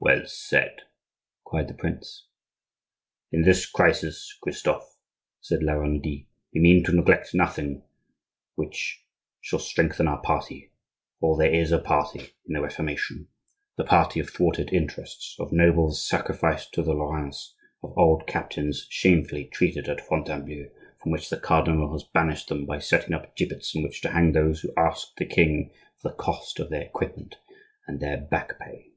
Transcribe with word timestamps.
"Well 0.00 0.26
said!" 0.26 0.82
cried 1.44 1.66
the 1.66 1.74
prince. 1.74 2.26
"In 3.32 3.42
this 3.42 3.66
crisis, 3.68 4.36
Christophe," 4.42 4.96
said 5.40 5.62
La 5.62 5.72
Renaudie, 5.72 6.28
"we 6.52 6.60
mean 6.60 6.84
to 6.84 6.94
neglect 6.94 7.34
nothing 7.34 7.82
which 8.54 9.02
shall 9.40 9.58
strengthen 9.58 10.06
our 10.06 10.20
party,—for 10.22 11.36
there 11.38 11.52
is 11.52 11.72
a 11.72 11.78
party 11.80 12.34
in 12.46 12.52
the 12.54 12.60
Reformation, 12.60 13.28
the 13.76 13.82
party 13.84 14.20
of 14.20 14.28
thwarted 14.30 14.72
interests, 14.72 15.34
of 15.40 15.52
nobles 15.52 16.06
sacrificed 16.06 16.72
to 16.74 16.82
the 16.82 16.94
Lorrains, 16.94 17.54
of 17.82 17.96
old 17.98 18.26
captains 18.26 18.86
shamefully 18.90 19.46
treated 19.46 19.88
at 19.88 20.06
Fontainebleau, 20.06 20.68
from 21.02 21.12
which 21.12 21.28
the 21.30 21.40
cardinal 21.40 21.90
has 21.92 22.04
banished 22.04 22.48
them 22.50 22.66
by 22.66 22.78
setting 22.78 23.14
up 23.14 23.34
gibbets 23.36 23.74
on 23.74 23.82
which 23.82 24.00
to 24.02 24.10
hang 24.10 24.32
those 24.32 24.60
who 24.60 24.72
ask 24.76 25.16
the 25.16 25.24
king 25.26 25.72
for 25.96 26.10
the 26.10 26.14
cost 26.14 26.60
of 26.60 26.68
their 26.68 26.82
equipment 26.82 27.36
and 27.86 28.00
their 28.00 28.18
back 28.18 28.58
pay." 28.60 28.90